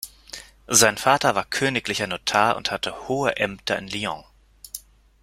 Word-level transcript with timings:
Sein 0.65 0.97
Vater 0.97 1.35
war 1.35 1.45
königlicher 1.45 2.07
Notar 2.07 2.57
und 2.57 2.71
hatte 2.71 3.07
hohe 3.07 3.37
Ämter 3.37 3.77
in 3.77 3.87
Lyon. 3.87 4.23